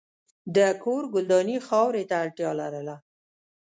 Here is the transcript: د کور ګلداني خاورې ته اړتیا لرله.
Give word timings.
د 0.55 0.57
کور 0.83 1.01
ګلداني 1.13 1.57
خاورې 1.67 2.03
ته 2.09 2.15
اړتیا 2.23 2.49
لرله. 2.59 2.95